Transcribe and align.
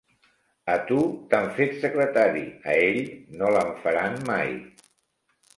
A 0.75 0.77
tu 0.91 1.01
t'han 1.33 1.49
fet 1.59 1.77
secretari; 1.83 2.43
a 2.73 2.79
ell 2.87 2.99
no 3.43 3.55
l'en 3.57 3.73
faran 3.85 4.21
mai. 4.31 4.55